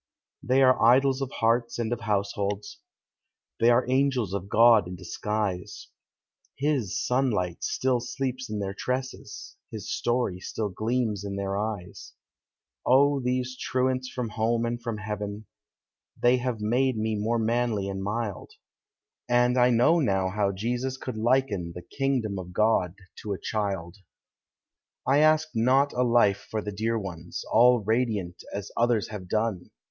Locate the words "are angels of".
3.69-4.49